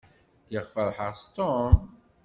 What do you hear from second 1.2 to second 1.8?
s Tom.